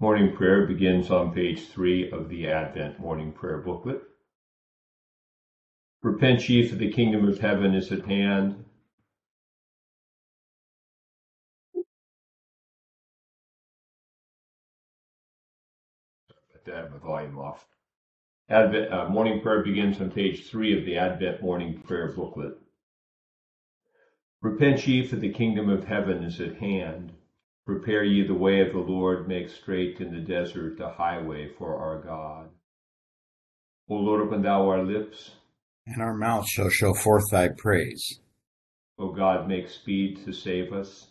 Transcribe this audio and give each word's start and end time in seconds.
Morning 0.00 0.34
prayer 0.36 0.66
begins 0.66 1.08
on 1.08 1.32
page 1.32 1.68
three 1.68 2.10
of 2.10 2.28
the 2.28 2.48
Advent 2.48 2.98
Morning 2.98 3.30
Prayer 3.30 3.58
booklet. 3.58 4.02
Repent 6.02 6.48
ye, 6.48 6.66
for 6.66 6.74
the 6.74 6.90
kingdom 6.90 7.28
of 7.28 7.38
heaven 7.38 7.74
is 7.74 7.92
at 7.92 8.04
hand. 8.04 8.64
I 16.66 16.76
have 16.76 16.90
my 16.90 16.98
volume 16.98 17.38
off. 17.38 17.64
Advent, 18.48 18.92
uh, 18.92 19.08
morning 19.08 19.40
prayer 19.40 19.62
begins 19.62 20.00
on 20.00 20.10
page 20.10 20.48
three 20.48 20.76
of 20.76 20.84
the 20.84 20.96
Advent 20.96 21.40
Morning 21.40 21.80
Prayer 21.80 22.10
booklet. 22.12 22.54
Repent 24.42 24.88
ye, 24.88 25.06
for 25.06 25.16
the 25.16 25.32
kingdom 25.32 25.68
of 25.70 25.84
heaven 25.84 26.24
is 26.24 26.40
at 26.40 26.56
hand. 26.56 27.12
Prepare 27.66 28.04
ye 28.04 28.26
the 28.26 28.34
way 28.34 28.60
of 28.60 28.72
the 28.72 28.78
Lord, 28.78 29.26
make 29.26 29.48
straight 29.48 29.98
in 29.98 30.12
the 30.12 30.20
desert 30.20 30.78
a 30.80 30.90
highway 30.90 31.48
for 31.56 31.76
our 31.76 32.02
God. 32.02 32.50
O 33.88 33.94
Lord, 33.94 34.26
open 34.26 34.42
thou 34.42 34.68
our 34.68 34.82
lips, 34.82 35.30
and 35.86 36.02
our 36.02 36.14
mouth 36.14 36.46
shall 36.46 36.68
show 36.68 36.92
forth 36.92 37.30
thy 37.30 37.48
praise. 37.48 38.20
O 38.98 39.12
God, 39.12 39.48
make 39.48 39.68
speed 39.68 40.24
to 40.24 40.32
save 40.32 40.72
us. 40.72 41.08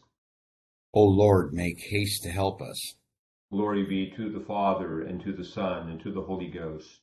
O 0.93 1.03
Lord, 1.03 1.53
make 1.53 1.79
haste 1.79 2.23
to 2.23 2.29
help 2.29 2.61
us. 2.61 2.95
Glory 3.51 3.83
be 3.85 4.13
to 4.15 4.31
the 4.31 4.45
Father, 4.45 5.01
and 5.01 5.21
to 5.23 5.31
the 5.31 5.43
Son, 5.43 5.89
and 5.89 6.01
to 6.01 6.11
the 6.11 6.21
Holy 6.21 6.49
Ghost. 6.49 6.99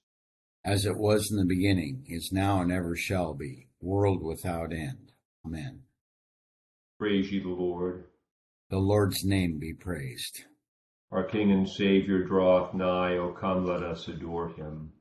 As 0.65 0.85
it 0.85 0.97
was 0.97 1.31
in 1.31 1.37
the 1.37 1.45
beginning, 1.45 2.05
is 2.09 2.31
now, 2.33 2.61
and 2.61 2.71
ever 2.71 2.95
shall 2.95 3.35
be, 3.35 3.69
world 3.81 4.23
without 4.23 4.73
end. 4.73 5.13
Amen. 5.45 5.83
Praise 6.99 7.33
ye 7.33 7.41
the 7.41 7.49
Lord. 7.49 8.10
The 8.71 8.79
Lord's 8.79 9.25
name 9.25 9.59
be 9.59 9.75
praised. 9.75 10.45
Our 11.11 11.25
King 11.25 11.51
and 11.51 11.69
Saviour 11.69 12.23
draweth 12.23 12.73
nigh, 12.73 13.17
O 13.17 13.33
come, 13.33 13.67
let 13.67 13.83
us 13.83 14.07
adore 14.07 14.51
him. 14.51 14.93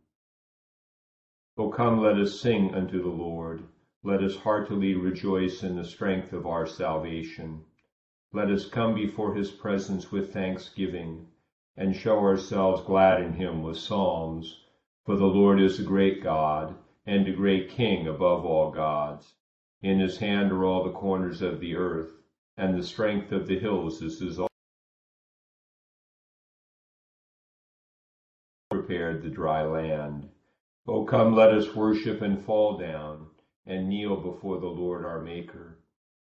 O 1.55 1.69
come, 1.69 1.99
let 1.99 2.17
us 2.17 2.41
sing 2.41 2.73
unto 2.73 2.99
the 2.99 3.09
Lord. 3.09 3.65
Let 4.01 4.23
us 4.23 4.37
heartily 4.37 4.95
rejoice 4.95 5.61
in 5.61 5.75
the 5.75 5.83
strength 5.83 6.33
of 6.33 6.47
our 6.47 6.65
salvation. 6.65 7.63
Let 8.33 8.49
us 8.49 8.67
come 8.67 8.95
before 8.95 9.35
his 9.35 9.51
presence 9.51 10.11
with 10.11 10.33
thanksgiving, 10.33 11.27
and 11.77 11.95
show 11.95 12.17
ourselves 12.17 12.81
glad 12.81 13.21
in 13.21 13.33
him 13.33 13.61
with 13.61 13.77
psalms. 13.77 14.63
For 15.05 15.15
the 15.15 15.27
Lord 15.27 15.61
is 15.61 15.79
a 15.79 15.83
great 15.83 16.23
God, 16.23 16.73
and 17.05 17.27
a 17.27 17.33
great 17.33 17.69
King 17.69 18.07
above 18.07 18.45
all 18.45 18.71
gods. 18.71 19.35
In 19.83 19.99
his 19.99 20.17
hand 20.17 20.51
are 20.51 20.65
all 20.65 20.83
the 20.83 20.91
corners 20.91 21.43
of 21.43 21.59
the 21.59 21.75
earth 21.75 22.18
and 22.59 22.77
the 22.77 22.83
strength 22.83 23.31
of 23.31 23.47
the 23.47 23.57
hills 23.57 24.01
is 24.01 24.19
his 24.19 24.37
prepared 28.69 29.23
the 29.23 29.29
dry 29.29 29.63
land. 29.63 30.27
O 30.85 31.05
come, 31.05 31.33
let 31.33 31.53
us 31.53 31.73
worship 31.73 32.21
and 32.21 32.43
fall 32.43 32.77
down, 32.77 33.27
and 33.65 33.87
kneel 33.87 34.17
before 34.17 34.59
the 34.59 34.67
Lord 34.67 35.05
our 35.05 35.21
Maker. 35.21 35.79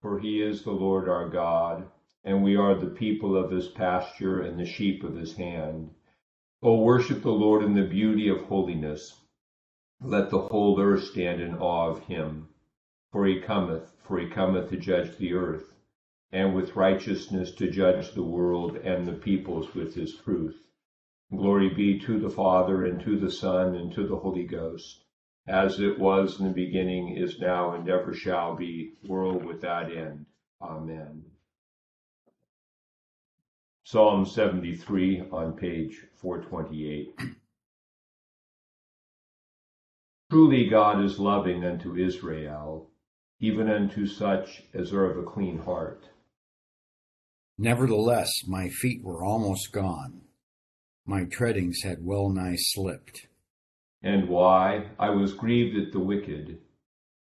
For 0.03 0.21
he 0.21 0.41
is 0.41 0.63
the 0.63 0.71
Lord 0.71 1.09
our 1.09 1.29
God, 1.29 1.89
and 2.23 2.45
we 2.45 2.55
are 2.55 2.77
the 2.77 2.87
people 2.87 3.37
of 3.37 3.51
his 3.51 3.67
pasture 3.67 4.41
and 4.41 4.57
the 4.57 4.65
sheep 4.65 5.03
of 5.03 5.17
his 5.17 5.37
hand. 5.37 5.91
O 6.63 6.81
worship 6.81 7.23
the 7.23 7.31
Lord 7.31 7.65
in 7.65 7.75
the 7.75 7.89
beauty 7.89 8.29
of 8.29 8.45
holiness. 8.45 9.21
Let 10.01 10.31
the 10.31 10.43
whole 10.43 10.81
earth 10.81 11.03
stand 11.03 11.41
in 11.41 11.57
awe 11.57 11.89
of 11.89 12.05
him. 12.05 12.51
For 13.11 13.27
he 13.27 13.41
cometh, 13.41 13.97
for 14.05 14.21
he 14.21 14.29
cometh 14.29 14.71
to 14.71 14.77
judge 14.77 15.17
the 15.17 15.33
earth 15.33 15.75
and 16.33 16.55
with 16.55 16.77
righteousness 16.77 17.53
to 17.53 17.71
judge 17.71 18.13
the 18.13 18.23
world 18.23 18.77
and 18.77 19.07
the 19.07 19.13
peoples 19.13 19.75
with 19.75 19.95
his 19.95 20.17
truth. 20.17 20.63
Glory 21.31 21.69
be 21.71 21.99
to 21.99 22.19
the 22.19 22.31
Father, 22.31 22.85
and 22.85 23.01
to 23.01 23.19
the 23.19 23.31
Son, 23.31 23.75
and 23.75 23.93
to 23.93 24.07
the 24.07 24.17
Holy 24.17 24.45
Ghost, 24.45 25.05
as 25.47 25.81
it 25.81 25.99
was 25.99 26.41
in 26.41 26.47
the 26.47 26.53
beginning, 26.53 27.17
is 27.17 27.39
now, 27.39 27.73
and 27.73 27.89
ever 27.89 28.13
shall 28.13 28.57
be, 28.57 28.95
world 29.07 29.45
without 29.45 29.97
end. 29.97 30.27
Amen. 30.61 31.25
Psalm 33.85 34.25
73 34.25 35.23
on 35.33 35.53
page 35.55 36.07
428. 36.15 37.19
Truly 40.31 40.69
God 40.69 41.05
is 41.05 41.19
loving 41.19 41.65
unto 41.65 41.97
Israel, 41.97 42.89
even 43.41 43.69
unto 43.69 44.07
such 44.07 44.63
as 44.73 44.93
are 44.93 45.11
of 45.11 45.19
a 45.19 45.25
clean 45.25 45.59
heart. 45.59 46.09
Nevertheless, 47.63 48.31
my 48.49 48.71
feet 48.71 49.05
were 49.05 49.23
almost 49.23 49.71
gone. 49.71 50.23
My 51.05 51.25
treadings 51.25 51.83
had 51.83 51.99
well 52.03 52.31
nigh 52.31 52.57
slipped. 52.57 53.27
And 54.03 54.31
why? 54.31 54.93
I 54.99 55.11
was 55.11 55.35
grieved 55.35 55.77
at 55.77 55.93
the 55.93 56.01
wicked. 56.01 56.57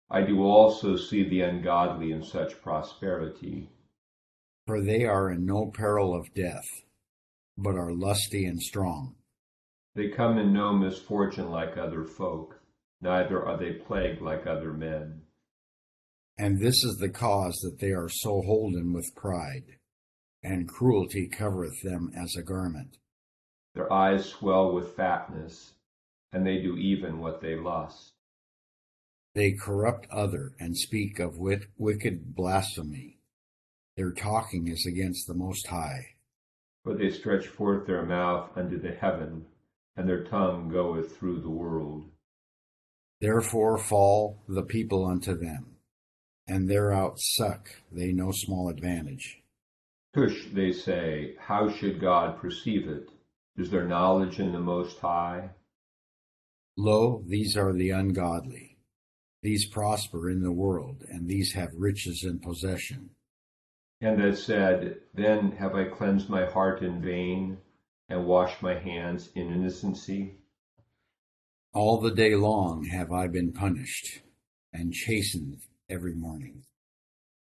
I 0.10 0.22
do 0.22 0.42
also 0.42 0.96
see 0.96 1.28
the 1.28 1.42
ungodly 1.42 2.14
in 2.14 2.24
such 2.24 2.62
prosperity. 2.62 3.70
For 4.66 4.82
they 4.82 5.04
are 5.04 5.30
in 5.30 5.46
no 5.46 5.72
peril 5.74 6.18
of 6.18 6.34
death, 6.34 6.70
but 7.58 7.76
are 7.76 7.92
lusty 7.92 8.46
and 8.46 8.62
strong. 8.62 9.16
They 9.94 10.08
come 10.08 10.38
in 10.38 10.54
no 10.54 10.72
misfortune 10.72 11.52
like 11.52 11.76
other 11.76 12.06
folk, 12.06 12.62
neither 13.02 13.46
are 13.46 13.58
they 13.58 13.74
plagued 13.74 14.22
like 14.22 14.48
other 14.48 14.72
men. 14.72 15.24
And 16.38 16.62
this 16.62 16.82
is 16.86 16.96
the 16.96 17.10
cause 17.10 17.58
that 17.58 17.80
they 17.82 17.92
are 17.92 18.08
so 18.08 18.42
holden 18.42 18.94
with 18.94 19.14
pride 19.18 19.79
and 20.44 20.68
cruelty 20.68 21.28
covereth 21.28 21.82
them 21.82 22.12
as 22.16 22.36
a 22.36 22.44
garment. 22.44 22.98
Their 23.76 23.92
eyes 23.92 24.26
swell 24.26 24.74
with 24.74 24.96
fatness, 24.96 25.74
and 26.32 26.46
they 26.46 26.62
do 26.62 26.76
even 26.78 27.20
what 27.20 27.42
they 27.42 27.56
lust. 27.56 28.14
They 29.36 29.52
corrupt 29.52 30.08
other 30.10 30.54
and 30.60 30.78
speak 30.78 31.20
of 31.20 31.38
wit- 31.38 31.68
wicked 31.78 32.36
blasphemy. 32.36 33.20
Their 33.96 34.12
talking 34.12 34.68
is 34.68 34.86
against 34.86 35.28
the 35.28 35.34
Most 35.34 35.68
High. 35.68 36.16
For 36.84 36.96
they 36.96 37.10
stretch 37.10 37.48
forth 37.48 37.86
their 37.86 38.06
mouth 38.06 38.50
unto 38.56 38.80
the 38.80 38.94
heaven, 38.94 39.46
and 39.96 40.08
their 40.08 40.24
tongue 40.24 40.70
goeth 40.70 41.18
through 41.18 41.42
the 41.42 41.50
world. 41.50 42.10
Therefore 43.22 43.78
fall 43.78 44.44
the 44.48 44.64
people 44.64 45.06
unto 45.06 45.38
them, 45.38 45.76
and 46.48 46.70
thereout 46.70 47.20
suck 47.20 47.70
they 47.92 48.14
no 48.14 48.32
small 48.32 48.70
advantage. 48.70 49.38
Tush, 50.14 50.48
they 50.54 50.72
say, 50.72 51.36
how 51.40 51.70
should 51.70 52.02
God 52.02 52.40
perceive 52.40 52.88
it? 52.88 53.10
Is 53.58 53.70
there 53.70 53.88
knowledge 53.88 54.40
in 54.40 54.52
the 54.52 54.60
Most 54.60 55.00
High? 55.00 55.52
Lo, 56.78 57.24
these 57.28 57.56
are 57.56 57.74
the 57.74 57.92
ungodly. 57.92 58.78
These 59.44 59.68
prosper 59.68 60.30
in 60.30 60.42
the 60.42 60.52
world, 60.52 61.04
and 61.08 61.28
these 61.28 61.54
have 61.54 61.70
riches 61.76 62.24
and 62.24 62.42
possession. 62.42 63.12
And 64.02 64.22
that 64.22 64.38
said, 64.38 65.02
Then 65.14 65.52
have 65.54 65.76
I 65.76 65.86
cleansed 65.86 66.30
my 66.30 66.46
heart 66.46 66.82
in 66.82 67.02
vain, 67.02 67.58
and 68.08 68.26
washed 68.26 68.62
my 68.62 68.80
hands 68.80 69.30
in 69.36 69.54
innocency? 69.54 70.36
All 71.74 72.00
the 72.00 72.12
day 72.12 72.36
long 72.36 72.86
have 72.86 73.12
I 73.12 73.28
been 73.28 73.52
punished, 73.52 74.22
and 74.74 74.92
chastened 74.92 75.60
every 75.90 76.16
morning. 76.16 76.64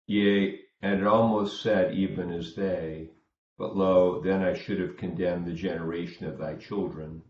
Yea, 0.06 0.60
and 0.82 1.00
it 1.00 1.06
almost 1.06 1.62
said, 1.62 1.94
even 1.94 2.30
as 2.32 2.54
they, 2.54 3.10
but 3.58 3.76
lo, 3.76 4.20
then 4.22 4.42
I 4.42 4.54
should 4.54 4.80
have 4.80 4.96
condemned 4.96 5.46
the 5.46 5.54
generation 5.54 6.26
of 6.26 6.38
thy 6.38 6.54
children. 6.54 7.22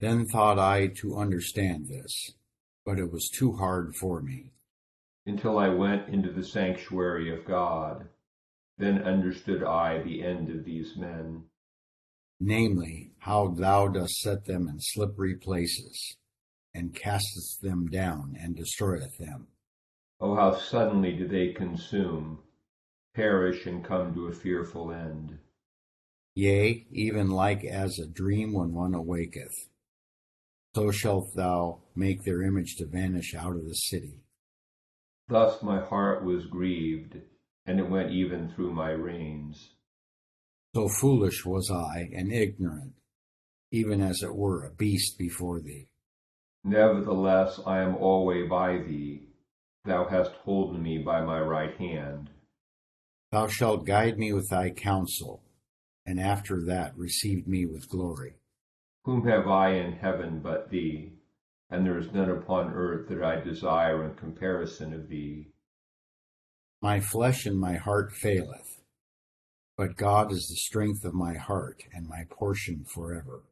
Then 0.00 0.26
thought 0.26 0.58
I 0.58 0.88
to 1.00 1.16
understand 1.16 1.88
this, 1.88 2.32
but 2.84 2.98
it 2.98 3.10
was 3.10 3.28
too 3.28 3.52
hard 3.52 3.96
for 3.96 4.20
me. 4.22 4.52
Until 5.24 5.58
I 5.58 5.68
went 5.68 6.08
into 6.08 6.32
the 6.32 6.44
sanctuary 6.44 7.36
of 7.36 7.46
God, 7.46 8.08
then 8.78 9.02
understood 9.02 9.64
I 9.64 10.02
the 10.02 10.22
end 10.22 10.50
of 10.50 10.64
these 10.64 10.96
men. 10.96 11.44
Namely, 12.38 13.12
how 13.20 13.48
thou 13.48 13.88
dost 13.88 14.20
set 14.20 14.44
them 14.44 14.68
in 14.68 14.78
slippery 14.78 15.34
places, 15.34 16.16
and 16.74 16.94
castest 16.94 17.62
them 17.62 17.86
down, 17.88 18.36
and 18.38 18.54
destroyeth 18.54 19.16
them. 19.18 19.48
Oh, 20.18 20.34
how 20.34 20.54
suddenly 20.54 21.12
do 21.12 21.28
they 21.28 21.52
consume, 21.52 22.38
perish, 23.14 23.66
and 23.66 23.84
come 23.84 24.14
to 24.14 24.26
a 24.26 24.32
fearful 24.32 24.90
end. 24.90 25.38
Yea, 26.34 26.86
even 26.90 27.30
like 27.30 27.64
as 27.64 27.98
a 27.98 28.06
dream 28.06 28.52
when 28.52 28.72
one 28.72 28.94
awaketh. 28.94 29.68
So 30.74 30.90
shalt 30.90 31.34
thou 31.34 31.82
make 31.94 32.24
their 32.24 32.42
image 32.42 32.76
to 32.76 32.86
vanish 32.86 33.34
out 33.34 33.56
of 33.56 33.66
the 33.66 33.74
city. 33.74 34.20
Thus 35.28 35.62
my 35.62 35.80
heart 35.80 36.24
was 36.24 36.46
grieved, 36.46 37.16
and 37.66 37.80
it 37.80 37.90
went 37.90 38.12
even 38.12 38.50
through 38.50 38.72
my 38.72 38.90
reins. 38.90 39.70
So 40.74 40.88
foolish 40.88 41.44
was 41.44 41.70
I 41.70 42.10
and 42.14 42.32
ignorant, 42.32 42.92
even 43.70 44.00
as 44.00 44.22
it 44.22 44.34
were 44.34 44.64
a 44.64 44.70
beast 44.70 45.18
before 45.18 45.60
thee. 45.60 45.88
Nevertheless, 46.64 47.60
I 47.66 47.80
am 47.80 47.96
alway 47.96 48.46
by 48.46 48.78
thee 48.78 49.25
Thou 49.86 50.06
hast 50.08 50.32
holden 50.44 50.82
me 50.82 50.98
by 50.98 51.20
my 51.22 51.40
right 51.40 51.76
hand. 51.76 52.30
Thou 53.32 53.46
shalt 53.46 53.86
guide 53.86 54.18
me 54.18 54.32
with 54.32 54.48
thy 54.50 54.70
counsel. 54.70 55.42
and 56.08 56.20
after 56.20 56.62
that 56.64 56.96
receive 56.96 57.48
me 57.48 57.66
with 57.66 57.88
glory. 57.88 58.36
Whom 59.04 59.26
have 59.26 59.48
I 59.48 59.70
in 59.72 59.92
heaven 59.92 60.38
but 60.40 60.70
thee? 60.70 61.12
And 61.68 61.84
there 61.84 61.98
is 61.98 62.12
none 62.12 62.30
upon 62.30 62.72
earth 62.72 63.08
that 63.08 63.24
I 63.24 63.40
desire 63.40 64.04
in 64.04 64.14
comparison 64.14 64.94
of 64.94 65.08
thee. 65.08 65.48
My 66.80 67.00
flesh 67.00 67.44
and 67.44 67.58
my 67.58 67.74
heart 67.74 68.12
faileth, 68.12 68.82
but 69.76 69.96
God 69.96 70.30
is 70.30 70.46
the 70.46 70.54
strength 70.54 71.04
of 71.04 71.12
my 71.12 71.34
heart 71.34 71.82
and 71.92 72.06
my 72.08 72.22
portion 72.30 72.84
forever. 72.84 73.42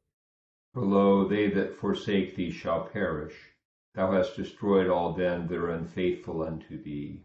For 0.74 0.82
lo, 0.84 1.26
they 1.28 1.48
that 1.50 1.74
forsake 1.76 2.36
thee 2.36 2.52
shall 2.52 2.84
perish. 2.92 3.34
Thou 3.94 4.12
hast 4.12 4.36
destroyed 4.36 4.88
all 4.88 5.12
them 5.12 5.46
that 5.48 5.56
are 5.56 5.70
unfaithful 5.70 6.42
unto 6.42 6.82
thee. 6.82 7.22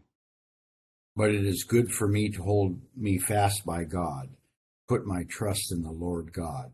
But 1.16 1.30
it 1.30 1.44
is 1.44 1.64
good 1.64 1.90
for 1.90 2.06
me 2.06 2.30
to 2.30 2.42
hold 2.42 2.80
me 2.96 3.18
fast 3.18 3.66
by 3.66 3.84
God, 3.84 4.36
put 4.88 5.04
my 5.04 5.24
trust 5.28 5.72
in 5.72 5.82
the 5.82 5.90
Lord 5.90 6.32
God, 6.32 6.72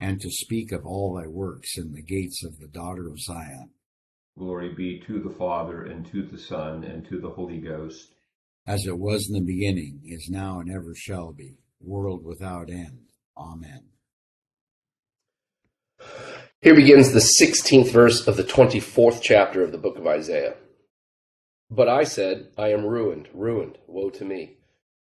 and 0.00 0.20
to 0.20 0.30
speak 0.30 0.70
of 0.70 0.86
all 0.86 1.14
thy 1.14 1.26
works 1.26 1.76
in 1.76 1.92
the 1.92 2.02
gates 2.02 2.44
of 2.44 2.58
the 2.58 2.68
daughter 2.68 3.08
of 3.08 3.20
Zion. 3.20 3.70
Glory 4.38 4.72
be 4.74 5.00
to 5.06 5.20
the 5.20 5.34
Father, 5.34 5.82
and 5.82 6.06
to 6.06 6.22
the 6.22 6.38
Son, 6.38 6.84
and 6.84 7.04
to 7.08 7.20
the 7.20 7.30
Holy 7.30 7.58
Ghost. 7.58 8.14
As 8.66 8.86
it 8.86 8.98
was 8.98 9.28
in 9.28 9.34
the 9.34 9.44
beginning, 9.44 10.00
is 10.04 10.30
now, 10.30 10.60
and 10.60 10.70
ever 10.70 10.94
shall 10.94 11.32
be, 11.32 11.58
world 11.80 12.24
without 12.24 12.70
end. 12.70 13.08
Amen. 13.36 13.91
Here 16.62 16.76
begins 16.76 17.10
the 17.10 17.18
16th 17.18 17.90
verse 17.90 18.28
of 18.28 18.36
the 18.36 18.44
24th 18.44 19.20
chapter 19.20 19.64
of 19.64 19.72
the 19.72 19.78
book 19.78 19.98
of 19.98 20.06
Isaiah. 20.06 20.54
But 21.68 21.88
I 21.88 22.04
said, 22.04 22.50
I 22.56 22.68
am 22.68 22.86
ruined, 22.86 23.28
ruined, 23.34 23.78
woe 23.88 24.10
to 24.10 24.24
me. 24.24 24.58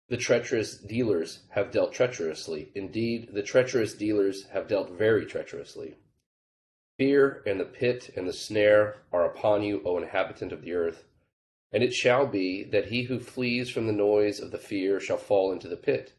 The 0.10 0.18
treacherous 0.18 0.76
dealers 0.76 1.42
have 1.50 1.70
dealt 1.70 1.94
treacherously. 1.94 2.72
Indeed, 2.74 3.30
the 3.32 3.44
treacherous 3.44 3.94
dealers 3.94 4.48
have 4.54 4.68
dealt 4.68 4.98
very 4.98 5.24
treacherously. 5.24 5.98
Fear 6.98 7.44
and 7.46 7.60
the 7.60 7.66
pit 7.66 8.10
and 8.18 8.28
the 8.28 8.34
snare 8.34 9.04
are 9.14 9.26
upon 9.26 9.62
you, 9.62 9.84
O 9.86 10.00
inhabitant 10.00 10.52
of 10.52 10.64
the 10.64 10.74
earth. 10.74 11.04
And 11.72 11.84
it 11.84 11.94
shall 11.94 12.26
be 12.26 12.64
that 12.72 12.88
he 12.88 13.04
who 13.04 13.20
flees 13.20 13.70
from 13.70 13.86
the 13.86 13.94
noise 13.94 14.40
of 14.40 14.50
the 14.50 14.58
fear 14.58 15.00
shall 15.00 15.18
fall 15.18 15.52
into 15.52 15.68
the 15.68 15.78
pit. 15.78 16.14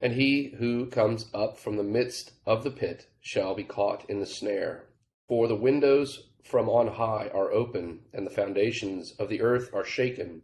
And 0.00 0.12
he 0.12 0.54
who 0.58 0.86
comes 0.86 1.30
up 1.32 1.56
from 1.56 1.76
the 1.76 1.82
midst 1.82 2.32
of 2.44 2.64
the 2.64 2.70
pit 2.70 3.06
shall 3.20 3.54
be 3.54 3.64
caught 3.64 4.08
in 4.10 4.20
the 4.20 4.26
snare. 4.26 4.86
For 5.28 5.48
the 5.48 5.56
windows 5.56 6.28
from 6.42 6.68
on 6.68 6.86
high 6.86 7.28
are 7.34 7.50
open, 7.50 8.04
and 8.12 8.26
the 8.26 8.30
foundations 8.30 9.12
of 9.12 9.28
the 9.28 9.40
earth 9.40 9.74
are 9.74 9.84
shaken. 9.84 10.42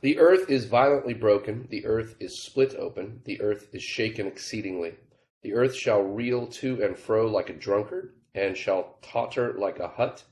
The 0.00 0.18
earth 0.18 0.48
is 0.48 0.64
violently 0.64 1.14
broken, 1.14 1.68
the 1.70 1.84
earth 1.84 2.16
is 2.18 2.40
split 2.42 2.74
open, 2.74 3.20
the 3.24 3.40
earth 3.40 3.68
is 3.74 3.82
shaken 3.82 4.26
exceedingly. 4.26 4.94
The 5.42 5.54
earth 5.54 5.74
shall 5.74 6.02
reel 6.02 6.46
to 6.46 6.82
and 6.82 6.98
fro 6.98 7.26
like 7.26 7.50
a 7.50 7.52
drunkard, 7.52 8.14
and 8.34 8.56
shall 8.56 8.98
totter 9.02 9.52
like 9.52 9.78
a 9.78 9.88
hut. 9.88 10.24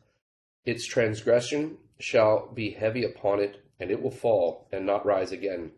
Its 0.64 0.86
transgression 0.86 1.78
shall 1.98 2.48
be 2.48 2.70
heavy 2.70 3.04
upon 3.04 3.40
it, 3.40 3.62
and 3.78 3.90
it 3.90 4.02
will 4.02 4.10
fall 4.10 4.68
and 4.72 4.86
not 4.86 5.06
rise 5.06 5.32
again. 5.32 5.72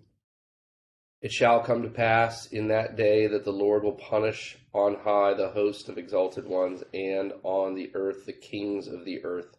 It 1.20 1.32
shall 1.32 1.64
come 1.64 1.82
to 1.82 1.88
pass 1.88 2.46
in 2.46 2.68
that 2.68 2.94
day 2.94 3.26
that 3.26 3.42
the 3.44 3.52
Lord 3.52 3.82
will 3.82 3.92
punish 3.92 4.56
on 4.72 4.94
high 4.94 5.34
the 5.34 5.48
host 5.48 5.88
of 5.88 5.98
exalted 5.98 6.46
ones, 6.46 6.84
and 6.94 7.32
on 7.42 7.74
the 7.74 7.90
earth 7.94 8.24
the 8.24 8.32
kings 8.32 8.86
of 8.86 9.04
the 9.04 9.24
earth. 9.24 9.56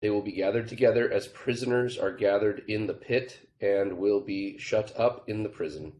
They 0.00 0.08
will 0.08 0.22
be 0.22 0.32
gathered 0.32 0.68
together 0.68 1.12
as 1.12 1.28
prisoners 1.28 1.98
are 1.98 2.10
gathered 2.10 2.64
in 2.66 2.86
the 2.86 2.94
pit, 2.94 3.46
and 3.60 3.98
will 3.98 4.20
be 4.20 4.56
shut 4.56 4.98
up 4.98 5.28
in 5.28 5.42
the 5.42 5.50
prison. 5.50 5.92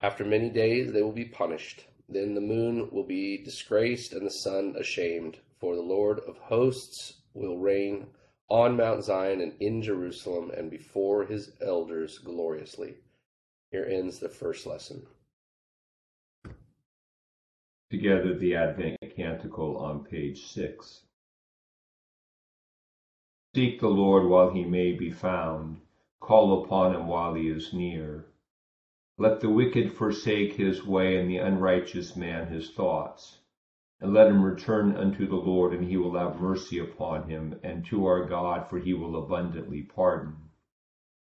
After 0.00 0.24
many 0.24 0.48
days 0.48 0.92
they 0.92 1.02
will 1.02 1.12
be 1.12 1.26
punished. 1.26 1.84
Then 2.08 2.32
the 2.32 2.40
moon 2.40 2.88
will 2.90 3.04
be 3.04 3.36
disgraced, 3.36 4.14
and 4.14 4.24
the 4.24 4.30
sun 4.30 4.76
ashamed. 4.78 5.36
For 5.58 5.76
the 5.76 5.82
Lord 5.82 6.20
of 6.20 6.38
hosts 6.38 7.20
will 7.34 7.58
reign 7.58 8.06
on 8.48 8.78
Mount 8.78 9.04
Zion 9.04 9.42
and 9.42 9.52
in 9.60 9.82
Jerusalem, 9.82 10.50
and 10.56 10.70
before 10.70 11.26
his 11.26 11.52
elders 11.60 12.16
gloriously. 12.16 12.94
Here 13.70 13.84
ends 13.84 14.20
the 14.20 14.28
first 14.28 14.66
lesson. 14.66 15.06
Together, 17.90 18.34
the 18.34 18.54
Advent 18.54 18.98
Canticle 19.14 19.76
on 19.76 20.04
page 20.04 20.46
6. 20.46 21.02
Seek 23.54 23.80
the 23.80 23.88
Lord 23.88 24.28
while 24.28 24.50
he 24.50 24.64
may 24.64 24.92
be 24.92 25.10
found, 25.10 25.80
call 26.20 26.64
upon 26.64 26.94
him 26.94 27.06
while 27.06 27.34
he 27.34 27.48
is 27.48 27.72
near. 27.72 28.26
Let 29.18 29.40
the 29.40 29.50
wicked 29.50 29.94
forsake 29.94 30.52
his 30.52 30.84
way, 30.84 31.16
and 31.16 31.30
the 31.30 31.38
unrighteous 31.38 32.16
man 32.16 32.48
his 32.48 32.70
thoughts. 32.70 33.38
And 34.00 34.12
let 34.12 34.28
him 34.28 34.44
return 34.44 34.94
unto 34.94 35.26
the 35.26 35.36
Lord, 35.36 35.72
and 35.72 35.88
he 35.88 35.96
will 35.96 36.18
have 36.18 36.40
mercy 36.40 36.78
upon 36.78 37.28
him, 37.28 37.58
and 37.62 37.84
to 37.86 38.04
our 38.04 38.26
God, 38.26 38.68
for 38.68 38.78
he 38.78 38.92
will 38.92 39.16
abundantly 39.16 39.82
pardon. 39.82 40.45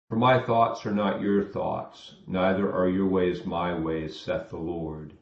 For 0.08 0.14
my 0.14 0.38
thoughts 0.38 0.86
are 0.86 0.94
not 0.94 1.20
your 1.20 1.42
thoughts, 1.42 2.14
neither 2.28 2.72
are 2.72 2.88
your 2.88 3.08
ways 3.08 3.44
my 3.44 3.76
ways, 3.76 4.16
saith 4.16 4.50
the 4.50 4.56
Lord. 4.56 5.14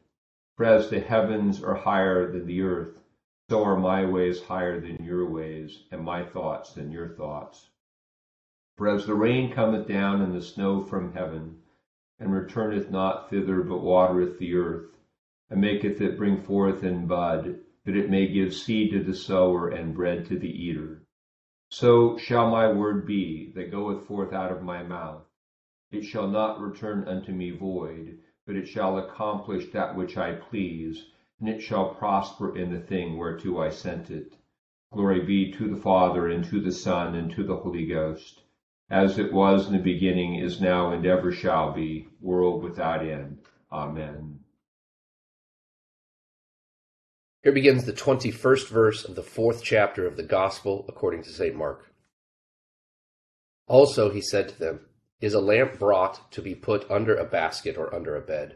For 0.55 0.65
as 0.65 0.91
the 0.91 0.99
heavens 0.99 1.63
are 1.63 1.73
higher 1.73 2.31
than 2.31 2.45
the 2.45 2.61
earth, 2.61 3.01
so 3.49 3.63
are 3.63 3.79
my 3.79 4.05
ways 4.05 4.43
higher 4.43 4.79
than 4.79 5.03
your 5.03 5.25
ways, 5.27 5.85
and 5.89 6.03
my 6.03 6.23
thoughts 6.23 6.73
than 6.75 6.91
your 6.91 7.07
thoughts. 7.07 7.71
For 8.77 8.87
as 8.87 9.07
the 9.07 9.15
rain 9.15 9.51
cometh 9.51 9.87
down 9.87 10.21
and 10.21 10.35
the 10.35 10.41
snow 10.43 10.83
from 10.83 11.13
heaven, 11.13 11.63
and 12.19 12.31
returneth 12.31 12.91
not 12.91 13.31
thither, 13.31 13.63
but 13.63 13.81
watereth 13.81 14.37
the 14.37 14.53
earth, 14.53 14.95
and 15.49 15.61
maketh 15.61 15.99
it 15.99 16.15
bring 16.15 16.43
forth 16.43 16.83
in 16.83 17.07
bud, 17.07 17.59
that 17.85 17.97
it 17.97 18.11
may 18.11 18.27
give 18.27 18.53
seed 18.53 18.91
to 18.91 19.03
the 19.03 19.15
sower 19.15 19.67
and 19.67 19.95
bread 19.95 20.25
to 20.27 20.37
the 20.37 20.51
eater 20.63 21.01
so 21.77 22.17
shall 22.17 22.49
my 22.49 22.71
word 22.71 23.05
be 23.05 23.51
that 23.53 23.69
goeth 23.69 24.07
forth 24.07 24.31
out 24.31 24.49
of 24.49 24.63
my 24.63 24.81
mouth. 24.81 25.25
It 25.91 26.05
shall 26.05 26.29
not 26.29 26.61
return 26.61 27.05
unto 27.05 27.33
me 27.33 27.51
void, 27.51 28.17
but 28.47 28.55
it 28.55 28.65
shall 28.65 28.97
accomplish 28.97 29.69
that 29.71 29.93
which 29.93 30.15
I 30.15 30.35
please, 30.35 31.05
and 31.37 31.49
it 31.49 31.59
shall 31.59 31.93
prosper 31.93 32.57
in 32.57 32.71
the 32.71 32.79
thing 32.79 33.17
whereto 33.17 33.61
I 33.61 33.71
sent 33.71 34.09
it. 34.09 34.37
Glory 34.93 35.25
be 35.25 35.51
to 35.51 35.67
the 35.67 35.75
Father, 35.75 36.29
and 36.29 36.45
to 36.45 36.61
the 36.61 36.71
Son, 36.71 37.13
and 37.13 37.29
to 37.31 37.43
the 37.43 37.57
Holy 37.57 37.85
Ghost, 37.85 38.43
as 38.89 39.19
it 39.19 39.33
was 39.33 39.67
in 39.67 39.73
the 39.73 39.83
beginning, 39.83 40.35
is 40.35 40.61
now, 40.61 40.93
and 40.93 41.05
ever 41.05 41.29
shall 41.29 41.73
be, 41.73 42.07
world 42.21 42.63
without 42.63 43.05
end. 43.05 43.39
Amen. 43.69 44.34
Here 47.45 47.53
begins 47.53 47.85
the 47.85 47.93
21st 47.93 48.69
verse 48.69 49.05
of 49.05 49.13
the 49.13 49.21
fourth 49.21 49.61
chapter 49.61 50.07
of 50.07 50.17
the 50.17 50.23
Gospel 50.23 50.83
according 50.87 51.21
to 51.21 51.29
St. 51.29 51.55
Mark. 51.55 51.91
Also 53.67 54.09
he 54.09 54.19
said 54.19 54.49
to 54.49 54.57
them, 54.57 54.79
Is 55.21 55.35
a 55.35 55.39
lamp 55.39 55.77
brought 55.77 56.31
to 56.31 56.41
be 56.41 56.55
put 56.55 56.89
under 56.89 57.15
a 57.15 57.23
basket 57.23 57.77
or 57.77 57.93
under 57.93 58.15
a 58.15 58.21
bed? 58.21 58.55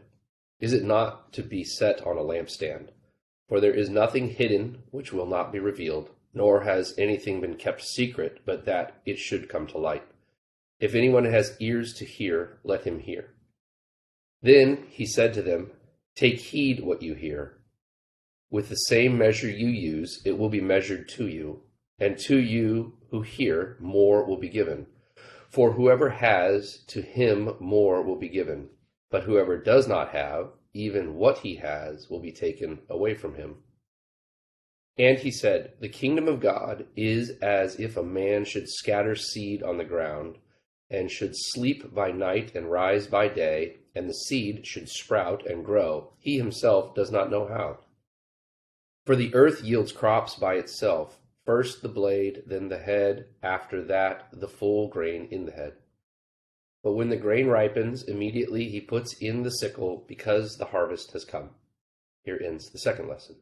Is 0.58 0.72
it 0.72 0.82
not 0.82 1.32
to 1.34 1.42
be 1.44 1.62
set 1.62 2.04
on 2.04 2.18
a 2.18 2.20
lampstand? 2.20 2.88
For 3.48 3.60
there 3.60 3.72
is 3.72 3.88
nothing 3.88 4.30
hidden 4.30 4.82
which 4.90 5.12
will 5.12 5.26
not 5.26 5.52
be 5.52 5.60
revealed, 5.60 6.10
nor 6.34 6.62
has 6.62 6.92
anything 6.98 7.40
been 7.40 7.54
kept 7.54 7.82
secret, 7.82 8.40
but 8.44 8.64
that 8.64 9.00
it 9.06 9.20
should 9.20 9.48
come 9.48 9.68
to 9.68 9.78
light. 9.78 10.02
If 10.80 10.96
anyone 10.96 11.26
has 11.26 11.56
ears 11.60 11.94
to 11.94 12.04
hear, 12.04 12.58
let 12.64 12.82
him 12.82 12.98
hear. 12.98 13.34
Then 14.42 14.86
he 14.90 15.06
said 15.06 15.32
to 15.34 15.42
them, 15.42 15.70
Take 16.16 16.40
heed 16.40 16.80
what 16.80 17.02
you 17.02 17.14
hear. 17.14 17.59
With 18.50 18.68
the 18.68 18.74
same 18.74 19.16
measure 19.16 19.48
you 19.48 19.68
use, 19.68 20.22
it 20.24 20.36
will 20.36 20.48
be 20.48 20.60
measured 20.60 21.08
to 21.10 21.28
you, 21.28 21.62
and 22.00 22.18
to 22.18 22.36
you 22.36 22.98
who 23.10 23.22
hear, 23.22 23.76
more 23.78 24.24
will 24.24 24.38
be 24.38 24.48
given. 24.48 24.86
For 25.48 25.72
whoever 25.72 26.10
has, 26.10 26.82
to 26.88 27.00
him 27.00 27.54
more 27.60 28.02
will 28.02 28.16
be 28.16 28.28
given. 28.28 28.70
But 29.08 29.24
whoever 29.24 29.56
does 29.56 29.86
not 29.86 30.10
have, 30.10 30.50
even 30.72 31.14
what 31.14 31.38
he 31.38 31.56
has 31.56 32.08
will 32.10 32.20
be 32.20 32.32
taken 32.32 32.80
away 32.88 33.14
from 33.14 33.34
him. 33.34 33.56
And 34.98 35.18
he 35.18 35.30
said, 35.30 35.74
The 35.80 35.88
kingdom 35.88 36.28
of 36.28 36.40
God 36.40 36.86
is 36.96 37.30
as 37.40 37.78
if 37.78 37.96
a 37.96 38.02
man 38.02 38.44
should 38.44 38.68
scatter 38.68 39.14
seed 39.14 39.62
on 39.62 39.78
the 39.78 39.84
ground, 39.84 40.38
and 40.90 41.10
should 41.10 41.34
sleep 41.36 41.94
by 41.94 42.10
night 42.10 42.54
and 42.56 42.70
rise 42.70 43.06
by 43.06 43.28
day, 43.28 43.76
and 43.94 44.08
the 44.08 44.14
seed 44.14 44.66
should 44.66 44.88
sprout 44.88 45.46
and 45.46 45.64
grow. 45.64 46.12
He 46.18 46.36
himself 46.36 46.94
does 46.94 47.12
not 47.12 47.30
know 47.30 47.46
how. 47.46 47.78
For 49.06 49.16
the 49.16 49.34
earth 49.34 49.62
yields 49.62 49.92
crops 49.92 50.36
by 50.36 50.54
itself, 50.54 51.20
first 51.44 51.82
the 51.82 51.88
blade, 51.88 52.42
then 52.46 52.68
the 52.68 52.78
head, 52.78 53.26
after 53.42 53.82
that 53.84 54.28
the 54.32 54.48
full 54.48 54.88
grain 54.88 55.28
in 55.30 55.46
the 55.46 55.52
head. 55.52 55.74
But 56.82 56.92
when 56.92 57.08
the 57.08 57.16
grain 57.16 57.48
ripens, 57.48 58.02
immediately 58.02 58.68
he 58.68 58.80
puts 58.80 59.14
in 59.14 59.42
the 59.42 59.50
sickle, 59.50 60.04
because 60.06 60.56
the 60.56 60.66
harvest 60.66 61.12
has 61.12 61.24
come. 61.24 61.50
Here 62.24 62.40
ends 62.42 62.70
the 62.70 62.78
second 62.78 63.08
lesson. 63.08 63.36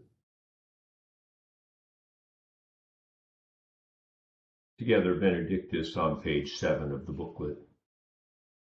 Together, 4.79 5.15
Benedictus 5.15 5.97
on 5.97 6.21
page 6.21 6.57
7 6.57 6.93
of 6.93 7.05
the 7.05 7.13
booklet. 7.13 7.59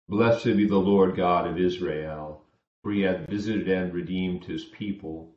Blessed 0.08 0.56
be 0.56 0.66
the 0.66 0.76
Lord 0.76 1.16
God 1.16 1.46
of 1.46 1.58
Israel 1.58 2.44
For 2.82 2.90
he 2.90 3.02
hath 3.02 3.28
visited 3.28 3.68
and 3.68 3.94
redeemed 3.94 4.44
his 4.44 4.64
people, 4.64 5.36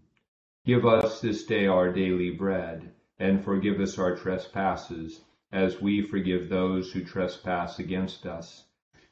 Give 0.63 0.85
us 0.85 1.21
this 1.21 1.45
day 1.45 1.65
our 1.65 1.91
daily 1.91 2.29
bread, 2.29 2.93
and 3.17 3.43
forgive 3.43 3.79
us 3.79 3.97
our 3.97 4.15
trespasses, 4.15 5.21
as 5.51 5.81
we 5.81 6.03
forgive 6.03 6.49
those 6.49 6.91
who 6.91 7.03
trespass 7.03 7.79
against 7.79 8.27
us. 8.27 8.65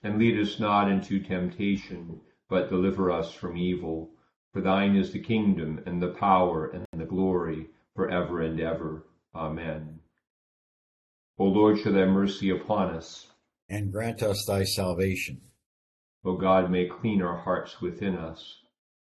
And 0.04 0.20
lead 0.20 0.40
us 0.40 0.60
not 0.60 0.92
into 0.92 1.20
temptation, 1.20 2.22
but 2.50 2.70
deliver 2.70 3.10
us 3.10 3.34
from 3.34 3.58
evil. 3.58 4.12
For 4.54 4.62
thine 4.62 4.96
is 4.96 5.12
the 5.12 5.20
kingdom, 5.20 5.82
and 5.88 6.00
the 6.00 6.14
power, 6.14 6.68
and 6.68 6.86
the 6.94 7.06
glory, 7.06 7.70
for 7.96 8.10
ever 8.10 8.42
and 8.42 8.60
ever. 8.60 9.08
Amen. 9.34 10.00
O 11.40 11.46
Lord, 11.46 11.80
show 11.80 11.92
thy 11.92 12.06
mercy 12.06 12.52
upon 12.52 12.96
us. 12.96 13.28
And 13.68 13.92
grant 13.92 14.22
us 14.22 14.46
thy 14.46 14.66
salvation. 14.66 15.42
O 16.24 16.36
God, 16.38 16.70
make 16.70 16.92
clean 16.92 17.22
our 17.24 17.38
hearts 17.38 17.82
within 17.82 18.16
us. 18.16 18.62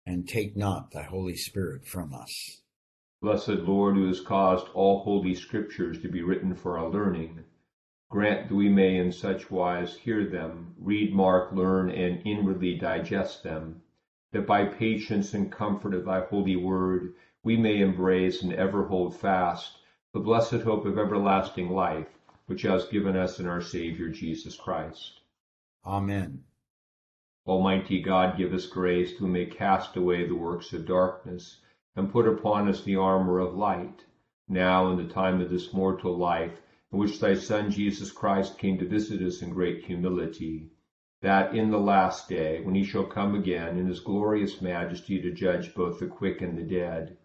And 0.07 0.29
take 0.29 0.57
not 0.57 0.93
thy 0.93 1.03
Holy 1.03 1.37
Spirit 1.37 1.85
from 1.85 2.15
us. 2.15 2.63
Blessed 3.21 3.49
Lord, 3.49 3.97
who 3.97 4.07
has 4.07 4.21
caused 4.21 4.69
all 4.69 5.01
holy 5.01 5.35
scriptures 5.35 6.01
to 6.01 6.09
be 6.09 6.23
written 6.23 6.55
for 6.55 6.79
our 6.79 6.89
learning, 6.89 7.45
grant 8.09 8.49
that 8.49 8.55
we 8.55 8.69
may 8.69 8.97
in 8.97 9.11
such 9.11 9.51
wise 9.51 9.97
hear 9.97 10.25
them, 10.25 10.75
read, 10.79 11.13
mark, 11.13 11.51
learn, 11.53 11.91
and 11.91 12.25
inwardly 12.25 12.79
digest 12.79 13.43
them, 13.43 13.83
that 14.31 14.47
by 14.47 14.65
patience 14.65 15.35
and 15.35 15.51
comfort 15.51 15.93
of 15.93 16.05
thy 16.05 16.21
holy 16.21 16.57
word 16.57 17.15
we 17.43 17.57
may 17.57 17.81
embrace 17.81 18.43
and 18.43 18.53
ever 18.53 18.87
hold 18.87 19.17
fast 19.17 19.79
the 20.13 20.21
blessed 20.21 20.63
hope 20.63 20.87
of 20.87 20.99
everlasting 20.99 21.69
life, 21.71 22.09
which 22.47 22.63
has 22.63 22.87
given 22.87 23.17
us 23.17 23.39
in 23.41 23.47
our 23.47 23.61
Savior 23.61 24.09
Jesus 24.09 24.57
Christ. 24.57 25.21
Amen. 25.85 26.45
Almighty 27.47 28.03
God, 28.03 28.37
give 28.37 28.53
us 28.53 28.67
grace 28.67 29.21
we 29.21 29.29
may 29.29 29.47
cast 29.47 29.97
away 29.97 30.27
the 30.27 30.35
works 30.35 30.73
of 30.73 30.85
darkness 30.85 31.61
and 31.95 32.11
put 32.11 32.27
upon 32.27 32.69
us 32.69 32.83
the 32.83 32.97
armor 32.97 33.39
of 33.39 33.55
light, 33.55 34.05
now 34.49 34.91
in 34.91 34.97
the 34.97 35.13
time 35.13 35.41
of 35.41 35.49
this 35.49 35.73
mortal 35.73 36.17
life, 36.17 36.61
in 36.91 36.99
which 36.99 37.21
thy 37.21 37.35
Son 37.35 37.71
Jesus 37.71 38.11
Christ 38.11 38.59
came 38.59 38.79
to 38.79 38.89
visit 38.89 39.23
us 39.23 39.43
in 39.43 39.51
great 39.51 39.85
humility, 39.85 40.71
that 41.23 41.55
in 41.55 41.71
the 41.71 41.79
last 41.79 42.29
day, 42.29 42.63
when 42.63 42.75
he 42.75 42.83
shall 42.83 43.07
come 43.07 43.37
again 43.37 43.79
in 43.79 43.87
his 43.87 44.01
glorious 44.01 44.61
majesty 44.61 45.23
to 45.23 45.31
judge 45.31 45.73
both 45.73 46.01
the 46.01 46.07
quick 46.09 46.43
and 46.43 46.59
the 46.59 46.65
dead, 46.65 47.17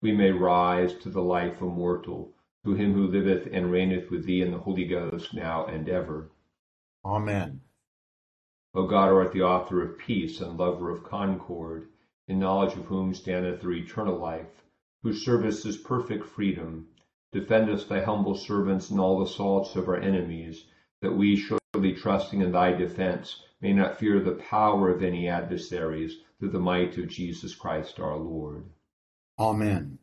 we 0.00 0.12
may 0.12 0.30
rise 0.30 0.94
to 0.98 1.10
the 1.10 1.22
life 1.22 1.60
immortal, 1.60 2.32
through 2.62 2.76
him 2.76 2.92
who 2.92 3.08
liveth 3.08 3.48
and 3.52 3.72
reigneth 3.72 4.08
with 4.08 4.24
thee 4.24 4.40
in 4.40 4.52
the 4.52 4.58
Holy 4.58 4.84
Ghost, 4.84 5.34
now 5.34 5.66
and 5.66 5.88
ever. 5.88 6.30
Amen. 7.04 7.63
O 8.76 8.88
God, 8.88 9.08
who 9.08 9.16
art 9.16 9.30
the 9.30 9.42
author 9.42 9.82
of 9.82 9.98
peace 9.98 10.40
and 10.40 10.58
lover 10.58 10.90
of 10.90 11.04
concord, 11.04 11.86
in 12.26 12.40
knowledge 12.40 12.76
of 12.76 12.86
whom 12.86 13.14
standeth 13.14 13.60
the 13.60 13.70
eternal 13.70 14.18
life, 14.18 14.64
whose 15.04 15.24
service 15.24 15.64
is 15.64 15.76
perfect 15.76 16.26
freedom, 16.26 16.88
defend 17.30 17.70
us, 17.70 17.84
thy 17.84 18.00
humble 18.02 18.34
servants, 18.34 18.90
in 18.90 18.98
all 18.98 19.18
the 19.18 19.26
assaults 19.26 19.76
of 19.76 19.86
our 19.86 19.96
enemies, 19.96 20.64
that 21.00 21.16
we, 21.16 21.36
surely 21.36 21.92
trusting 21.92 22.40
in 22.40 22.50
thy 22.50 22.72
defense, 22.72 23.44
may 23.60 23.72
not 23.72 23.96
fear 23.96 24.18
the 24.18 24.32
power 24.32 24.90
of 24.90 25.04
any 25.04 25.28
adversaries, 25.28 26.18
through 26.40 26.50
the 26.50 26.58
might 26.58 26.98
of 26.98 27.06
Jesus 27.06 27.54
Christ 27.54 28.00
our 28.00 28.16
Lord. 28.16 28.64
Amen. 29.38 29.98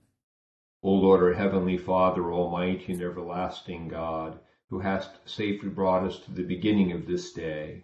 O 0.82 0.94
Lord, 0.94 1.22
our 1.22 1.34
heavenly 1.34 1.78
Father, 1.78 2.32
almighty 2.32 2.94
and 2.94 3.02
everlasting 3.02 3.90
God, 3.90 4.40
who 4.70 4.80
hast 4.80 5.28
safely 5.30 5.68
brought 5.68 6.06
us 6.06 6.20
to 6.20 6.32
the 6.32 6.44
beginning 6.44 6.94
of 6.94 7.06
this 7.06 7.34
day, 7.34 7.84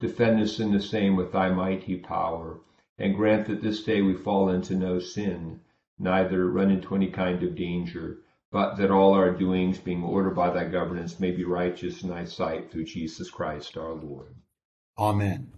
defend 0.00 0.40
us 0.40 0.60
in 0.60 0.72
the 0.72 0.80
same 0.80 1.16
with 1.16 1.32
thy 1.32 1.50
mighty 1.50 1.96
power, 1.96 2.60
and 2.98 3.16
grant 3.16 3.46
that 3.46 3.62
this 3.62 3.82
day 3.82 4.02
we 4.02 4.14
fall 4.14 4.50
into 4.50 4.74
no 4.74 4.98
sin, 4.98 5.60
neither 5.98 6.48
run 6.50 6.70
into 6.70 6.94
any 6.94 7.10
kind 7.10 7.42
of 7.42 7.54
danger, 7.54 8.18
but 8.50 8.76
that 8.76 8.90
all 8.90 9.14
our 9.14 9.30
doings, 9.30 9.78
being 9.78 10.02
ordered 10.02 10.34
by 10.34 10.50
thy 10.50 10.64
governance, 10.64 11.20
may 11.20 11.30
be 11.30 11.44
righteous 11.44 12.02
in 12.02 12.08
thy 12.08 12.24
sight 12.24 12.70
through 12.70 12.84
Jesus 12.84 13.30
Christ 13.30 13.76
our 13.76 13.94
Lord. 13.94 14.34
Amen. 14.98 15.52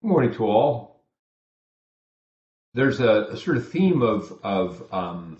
Good 0.00 0.08
morning 0.08 0.32
to 0.34 0.44
all 0.44 0.92
there's 2.74 3.00
a, 3.00 3.26
a, 3.30 3.36
sort 3.36 3.56
of 3.56 3.68
theme 3.68 4.02
of 4.02 4.32
of 4.42 4.82
um, 4.92 5.38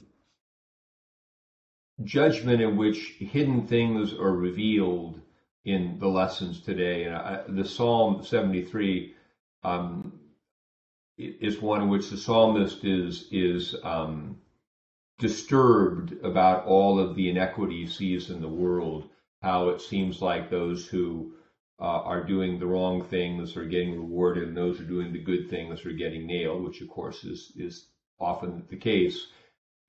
judgment 2.05 2.61
in 2.61 2.77
which 2.77 3.15
hidden 3.19 3.67
things 3.67 4.13
are 4.13 4.33
revealed 4.33 5.21
in 5.65 5.99
the 5.99 6.09
lessons 6.09 6.61
today. 6.61 7.05
And 7.05 7.15
I, 7.15 7.41
the 7.49 7.65
Psalm 7.65 8.25
73 8.25 9.15
um, 9.63 10.13
is 11.17 11.61
one 11.61 11.83
in 11.83 11.89
which 11.89 12.11
the 12.11 12.17
psalmist 12.17 12.85
is 12.85 13.29
is 13.31 13.77
um, 13.85 14.39
disturbed 15.19 16.25
about 16.25 16.67
all 16.67 16.99
of 16.99 17.15
the 17.15 17.29
inequity 17.29 17.83
he 17.83 17.87
sees 17.87 18.31
in 18.31 18.41
the 18.41 18.49
world, 18.49 19.09
how 19.41 19.69
it 19.69 19.81
seems 19.81 20.21
like 20.21 20.51
those 20.51 20.87
who 20.87 21.35
uh, 21.81 21.85
are 21.85 22.25
doing 22.25 22.59
the 22.59 22.67
wrong 22.67 23.05
things 23.05 23.57
are 23.57 23.65
getting 23.65 23.93
rewarded, 23.93 24.49
and 24.49 24.57
those 24.57 24.79
who 24.79 24.85
are 24.85 24.89
doing 24.89 25.13
the 25.13 25.23
good 25.23 25.49
things 25.49 25.85
are 25.85 25.93
getting 25.93 26.27
nailed, 26.27 26.63
which 26.65 26.81
of 26.81 26.89
course 26.89 27.25
is 27.25 27.53
is 27.57 27.89
often 28.19 28.65
the 28.69 28.77
case. 28.77 29.27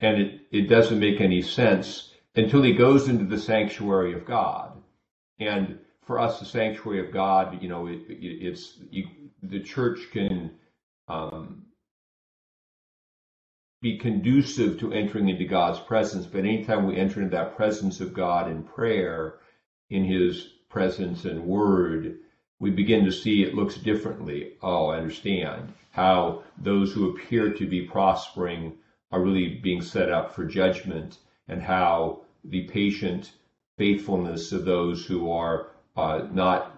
And 0.00 0.20
it, 0.20 0.40
it 0.50 0.68
doesn't 0.68 0.98
make 0.98 1.20
any 1.20 1.40
sense 1.40 2.12
until 2.34 2.62
he 2.62 2.74
goes 2.74 3.08
into 3.08 3.24
the 3.24 3.38
sanctuary 3.38 4.12
of 4.12 4.26
God. 4.26 4.73
And 5.38 5.78
for 6.06 6.18
us, 6.18 6.38
the 6.38 6.44
sanctuary 6.44 7.06
of 7.06 7.12
God, 7.12 7.62
you 7.62 7.68
know, 7.68 7.86
it, 7.86 8.00
it, 8.08 8.46
it's 8.46 8.78
you, 8.90 9.08
the 9.42 9.60
church 9.60 10.00
can 10.12 10.52
um, 11.08 11.66
be 13.80 13.98
conducive 13.98 14.78
to 14.80 14.92
entering 14.92 15.28
into 15.28 15.44
God's 15.44 15.80
presence. 15.80 16.26
But 16.26 16.40
anytime 16.40 16.86
we 16.86 16.96
enter 16.96 17.20
into 17.20 17.36
that 17.36 17.56
presence 17.56 18.00
of 18.00 18.14
God 18.14 18.50
in 18.50 18.62
prayer, 18.62 19.36
in 19.90 20.04
His 20.04 20.48
presence 20.68 21.24
and 21.24 21.44
word, 21.44 22.16
we 22.58 22.70
begin 22.70 23.04
to 23.04 23.12
see 23.12 23.42
it 23.42 23.54
looks 23.54 23.76
differently. 23.76 24.52
Oh, 24.62 24.86
I 24.86 24.98
understand 24.98 25.74
how 25.90 26.44
those 26.56 26.92
who 26.92 27.10
appear 27.10 27.52
to 27.52 27.66
be 27.66 27.82
prospering 27.82 28.74
are 29.12 29.20
really 29.20 29.60
being 29.62 29.82
set 29.82 30.10
up 30.10 30.34
for 30.34 30.44
judgment, 30.44 31.18
and 31.46 31.62
how 31.62 32.22
the 32.42 32.62
patient 32.62 33.32
faithfulness 33.76 34.52
of 34.52 34.64
those 34.64 35.04
who 35.04 35.30
are 35.30 35.68
uh, 35.96 36.26
not 36.32 36.76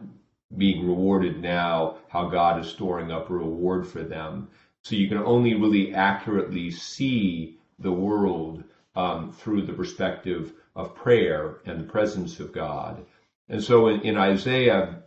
being 0.57 0.87
rewarded 0.87 1.41
now, 1.41 1.97
how 2.09 2.29
God 2.29 2.61
is 2.61 2.71
storing 2.71 3.11
up 3.11 3.29
reward 3.29 3.87
for 3.87 4.03
them. 4.03 4.49
So 4.83 4.95
you 4.95 5.09
can 5.09 5.19
only 5.19 5.55
really 5.55 5.95
accurately 5.95 6.71
see 6.71 7.59
the 7.79 7.93
world 7.93 8.63
um, 8.95 9.33
through 9.33 9.63
the 9.63 9.73
perspective 9.73 10.53
of 10.75 10.95
prayer 10.95 11.57
and 11.67 11.81
the 11.81 11.93
presence 11.93 12.41
of 12.41 12.53
God. 12.53 13.05
And 13.49 13.63
so 13.63 13.89
in, 13.89 14.01
in 14.03 14.17
Isaiah, 14.17 15.03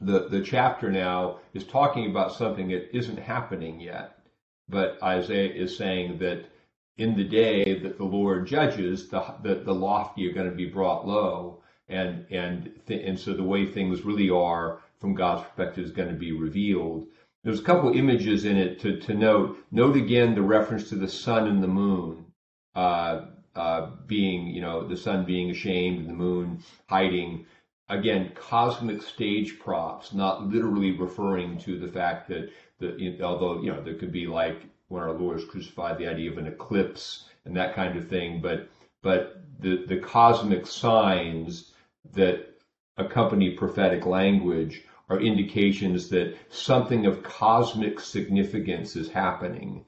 the, 0.00 0.28
the 0.28 0.40
chapter 0.40 0.90
now 0.90 1.40
is 1.54 1.64
talking 1.64 2.10
about 2.10 2.34
something 2.34 2.68
that 2.68 2.96
isn't 2.96 3.18
happening 3.18 3.80
yet. 3.80 4.18
But 4.68 4.98
Isaiah 5.02 5.52
is 5.52 5.76
saying 5.76 6.18
that 6.18 6.46
in 6.98 7.16
the 7.16 7.24
day 7.24 7.80
that 7.80 7.98
the 7.98 8.04
Lord 8.04 8.46
judges, 8.46 9.08
the, 9.08 9.22
the, 9.42 9.56
the 9.56 9.74
lofty 9.74 10.28
are 10.28 10.32
going 10.32 10.50
to 10.50 10.56
be 10.56 10.66
brought 10.66 11.06
low. 11.06 11.62
And, 11.88 12.26
and, 12.30 12.72
th- 12.86 13.06
and 13.06 13.18
so 13.18 13.34
the 13.34 13.44
way 13.44 13.66
things 13.66 14.04
really 14.04 14.30
are 14.30 14.80
from 14.98 15.14
God's 15.14 15.44
perspective 15.44 15.84
is 15.84 15.92
going 15.92 16.08
to 16.08 16.14
be 16.14 16.32
revealed. 16.32 17.06
There's 17.44 17.60
a 17.60 17.64
couple 17.64 17.92
images 17.92 18.44
in 18.44 18.56
it 18.56 18.80
to, 18.80 18.98
to 19.00 19.14
note. 19.14 19.58
Note 19.70 19.96
again 19.96 20.34
the 20.34 20.42
reference 20.42 20.88
to 20.88 20.96
the 20.96 21.08
sun 21.08 21.46
and 21.46 21.62
the 21.62 21.68
moon. 21.68 22.24
Uh, 22.74 23.26
uh, 23.54 23.90
being, 24.06 24.48
you 24.48 24.60
know, 24.60 24.86
the 24.86 24.96
sun 24.96 25.24
being 25.24 25.50
ashamed 25.50 26.00
and 26.00 26.08
the 26.08 26.14
moon 26.14 26.62
hiding. 26.88 27.46
Again, 27.88 28.32
cosmic 28.34 29.00
stage 29.00 29.58
props, 29.58 30.12
not 30.12 30.48
literally 30.48 30.92
referring 30.92 31.56
to 31.60 31.78
the 31.78 31.88
fact 31.88 32.28
that 32.28 32.50
the, 32.80 33.18
although, 33.22 33.62
you 33.62 33.72
know, 33.72 33.82
there 33.82 33.94
could 33.94 34.12
be 34.12 34.26
like 34.26 34.66
when 34.88 35.02
our 35.02 35.36
is 35.36 35.44
crucified, 35.44 35.98
the 35.98 36.06
idea 36.06 36.30
of 36.30 36.38
an 36.38 36.46
eclipse 36.46 37.24
and 37.44 37.56
that 37.56 37.74
kind 37.74 37.96
of 37.96 38.08
thing, 38.08 38.40
but, 38.40 38.68
but 39.02 39.40
the, 39.60 39.84
the 39.86 39.98
cosmic 39.98 40.66
signs 40.66 41.72
that 42.12 42.54
accompany 42.96 43.50
prophetic 43.50 44.06
language 44.06 44.82
are 45.08 45.20
indications 45.20 46.08
that 46.08 46.36
something 46.50 47.06
of 47.06 47.22
cosmic 47.22 48.00
significance 48.00 48.96
is 48.96 49.10
happening. 49.10 49.84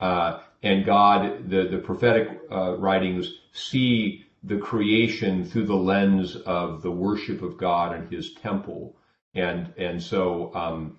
Uh, 0.00 0.40
and 0.62 0.84
God, 0.84 1.48
the, 1.48 1.68
the 1.68 1.78
prophetic 1.78 2.40
uh, 2.50 2.76
writings 2.76 3.32
see 3.52 4.26
the 4.42 4.58
creation 4.58 5.44
through 5.44 5.66
the 5.66 5.74
lens 5.74 6.36
of 6.36 6.82
the 6.82 6.90
worship 6.90 7.42
of 7.42 7.56
God 7.56 7.94
and 7.94 8.12
his 8.12 8.34
temple. 8.34 8.96
And, 9.34 9.72
and 9.76 10.02
so 10.02 10.54
um, 10.54 10.98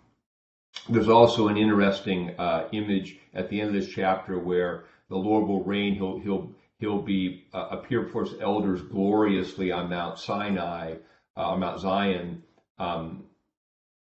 there's 0.88 1.10
also 1.10 1.48
an 1.48 1.58
interesting 1.58 2.36
uh, 2.40 2.68
image 2.72 3.18
at 3.34 3.50
the 3.50 3.60
end 3.60 3.76
of 3.76 3.82
this 3.82 3.92
chapter 3.92 4.40
where 4.40 4.86
the 5.10 5.18
Lord 5.18 5.48
will 5.48 5.64
reign. 5.64 5.96
He'll, 5.96 6.20
he'll, 6.20 6.52
he'll 6.80 7.02
be 7.02 7.46
uh, 7.54 7.68
appear 7.72 8.04
before 8.04 8.26
his 8.26 8.40
elders 8.40 8.82
gloriously 8.82 9.72
on 9.72 9.90
Mount 9.90 10.20
Sinai, 10.20 10.96
uh, 11.36 11.42
on 11.42 11.60
Mount 11.60 11.80
Zion. 11.80 12.44
Um, 12.78 13.26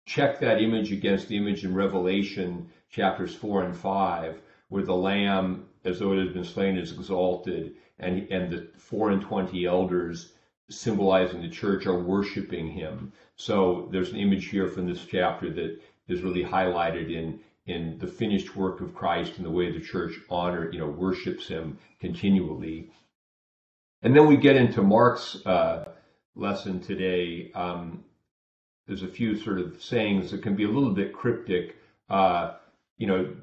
check 0.04 0.40
that 0.40 0.62
image 0.62 0.92
against 0.92 1.28
the 1.28 1.36
image 1.36 1.64
in 1.64 1.74
Revelation 1.74 2.70
chapters 2.90 3.34
four 3.34 3.64
and 3.64 3.76
five, 3.76 4.40
where 4.68 4.84
the 4.84 4.94
lamb, 4.94 5.66
as 5.84 5.98
though 5.98 6.12
it 6.12 6.24
had 6.24 6.34
been 6.34 6.44
slain, 6.44 6.76
is 6.76 6.92
exalted, 6.92 7.74
and, 7.98 8.30
and 8.30 8.52
the 8.52 8.68
four 8.76 9.10
and 9.10 9.22
twenty 9.22 9.66
elders 9.66 10.32
symbolizing 10.68 11.42
the 11.42 11.48
church 11.48 11.86
are 11.86 11.98
worshiping 12.02 12.68
him. 12.68 13.12
So 13.36 13.88
there's 13.92 14.10
an 14.10 14.18
image 14.18 14.46
here 14.48 14.68
from 14.68 14.86
this 14.86 15.04
chapter 15.04 15.52
that 15.52 15.80
is 16.08 16.22
really 16.22 16.44
highlighted 16.44 17.12
in 17.12 17.40
in 17.66 17.98
the 17.98 18.06
finished 18.06 18.54
work 18.54 18.80
of 18.80 18.94
Christ 18.94 19.36
and 19.36 19.44
the 19.44 19.50
way 19.50 19.72
the 19.72 19.80
church 19.80 20.14
honor, 20.30 20.70
you 20.70 20.78
know, 20.78 20.86
worships 20.86 21.48
him 21.48 21.78
continually. 22.00 22.90
And 24.02 24.14
then 24.14 24.28
we 24.28 24.36
get 24.36 24.54
into 24.54 24.82
Mark's 24.82 25.44
uh, 25.44 25.88
lesson 26.36 26.80
today. 26.80 27.50
Um, 27.54 28.04
there's 28.86 29.02
a 29.02 29.08
few 29.08 29.36
sort 29.36 29.58
of 29.58 29.82
sayings 29.82 30.30
that 30.30 30.42
can 30.42 30.54
be 30.54 30.64
a 30.64 30.68
little 30.68 30.92
bit 30.92 31.12
cryptic. 31.12 31.76
Uh, 32.08 32.54
you 32.98 33.08
know, 33.08 33.34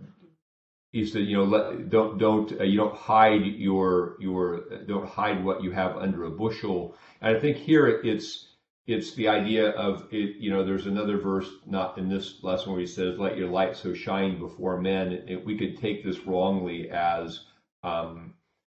he 0.94 1.06
said, 1.06 1.24
you 1.24 1.36
know, 1.36 1.44
let, 1.44 1.90
don't 1.90 2.18
don't 2.18 2.62
uh, 2.62 2.64
you 2.64 2.78
don't 2.78 2.96
hide 2.96 3.44
your 3.44 4.16
your 4.22 4.62
don't 4.88 5.08
hide 5.08 5.44
what 5.44 5.64
you 5.64 5.72
have 5.72 5.98
under 5.98 6.24
a 6.24 6.30
bushel. 6.30 6.96
And 7.20 7.36
I 7.36 7.40
think 7.40 7.58
here 7.58 7.88
it's 7.88 8.48
it's 8.86 9.14
the 9.16 9.30
idea 9.30 9.70
of 9.70 10.08
it. 10.12 10.38
You 10.38 10.52
know, 10.52 10.64
there's 10.66 10.88
another 10.88 11.18
verse 11.18 11.50
not 11.66 11.98
in 11.98 12.10
this 12.10 12.44
lesson 12.44 12.72
where 12.72 12.82
he 12.82 12.88
says, 12.88 13.18
"Let 13.18 13.38
your 13.38 13.50
light 13.50 13.76
so 13.76 13.94
shine 13.94 14.40
before 14.40 14.82
men." 14.82 15.42
We 15.46 15.58
could 15.58 15.78
take 15.78 16.04
this 16.04 16.26
wrongly 16.26 16.90
as, 16.90 17.46
um, 17.84 18.34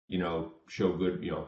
you 0.07 0.19
know, 0.19 0.53
show 0.67 0.93
good. 0.93 1.23
You 1.23 1.31
know, 1.31 1.47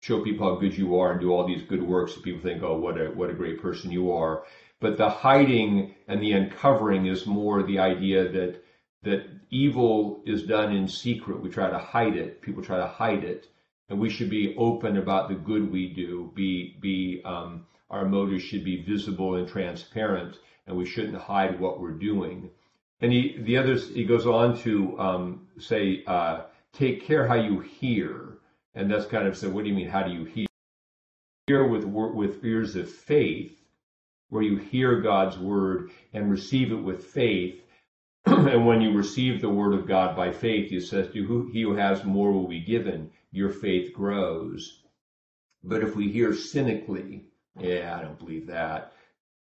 show 0.00 0.22
people 0.22 0.48
how 0.48 0.60
good 0.60 0.76
you 0.76 0.98
are 0.98 1.12
and 1.12 1.20
do 1.20 1.32
all 1.32 1.46
these 1.46 1.62
good 1.62 1.82
works 1.82 2.14
so 2.14 2.20
people 2.20 2.40
think, 2.40 2.62
oh, 2.62 2.78
what 2.78 3.00
a 3.00 3.06
what 3.10 3.30
a 3.30 3.34
great 3.34 3.60
person 3.60 3.90
you 3.90 4.12
are. 4.12 4.44
But 4.80 4.96
the 4.96 5.08
hiding 5.08 5.94
and 6.06 6.22
the 6.22 6.32
uncovering 6.32 7.06
is 7.06 7.26
more 7.26 7.62
the 7.62 7.78
idea 7.78 8.28
that 8.28 8.62
that 9.02 9.26
evil 9.50 10.22
is 10.26 10.42
done 10.42 10.74
in 10.74 10.88
secret. 10.88 11.40
We 11.40 11.50
try 11.50 11.70
to 11.70 11.78
hide 11.78 12.16
it. 12.16 12.42
People 12.42 12.62
try 12.62 12.78
to 12.78 12.86
hide 12.86 13.24
it, 13.24 13.48
and 13.88 13.98
we 13.98 14.10
should 14.10 14.30
be 14.30 14.54
open 14.56 14.96
about 14.98 15.28
the 15.28 15.34
good 15.34 15.70
we 15.72 15.92
do. 15.94 16.30
Be 16.34 16.76
be 16.80 17.22
um, 17.24 17.66
our 17.90 18.04
motives 18.04 18.42
should 18.42 18.64
be 18.64 18.82
visible 18.82 19.36
and 19.36 19.48
transparent, 19.48 20.36
and 20.66 20.76
we 20.76 20.84
shouldn't 20.84 21.16
hide 21.16 21.58
what 21.58 21.80
we're 21.80 21.92
doing. 21.92 22.50
And 23.00 23.12
he, 23.12 23.36
the 23.40 23.56
others, 23.56 23.88
he 23.88 24.04
goes 24.04 24.26
on 24.26 24.58
to 24.60 24.98
um, 24.98 25.46
say, 25.58 26.02
uh, 26.06 26.42
take 26.72 27.06
care 27.06 27.26
how 27.26 27.34
you 27.34 27.60
hear. 27.60 28.38
And 28.74 28.90
that's 28.90 29.06
kind 29.06 29.26
of 29.26 29.36
so 29.36 29.48
what 29.50 29.64
do 29.64 29.70
you 29.70 29.76
mean 29.76 29.88
how 29.88 30.02
do 30.02 30.12
you 30.12 30.24
hear? 30.24 30.46
Hear 31.46 31.66
with 31.66 31.84
with 31.84 32.44
ears 32.44 32.76
of 32.76 32.90
faith 32.90 33.58
where 34.28 34.42
you 34.42 34.58
hear 34.58 35.00
God's 35.00 35.38
word 35.38 35.90
and 36.12 36.30
receive 36.30 36.70
it 36.72 36.82
with 36.82 37.04
faith. 37.04 37.60
And 38.26 38.66
when 38.66 38.82
you 38.82 38.92
receive 38.92 39.40
the 39.40 39.48
word 39.48 39.74
of 39.74 39.88
God 39.88 40.14
by 40.14 40.32
faith 40.32 40.70
he 40.70 40.80
says 40.80 41.10
to 41.12 41.24
who 41.24 41.50
he 41.50 41.62
who 41.62 41.74
has 41.74 42.04
more 42.04 42.32
will 42.32 42.48
be 42.48 42.60
given. 42.60 43.10
Your 43.32 43.50
faith 43.50 43.92
grows. 43.92 44.82
But 45.64 45.82
if 45.82 45.96
we 45.96 46.12
hear 46.12 46.34
cynically 46.34 47.24
yeah 47.60 47.96
I 47.98 48.02
don't 48.02 48.18
believe 48.18 48.46
that 48.48 48.92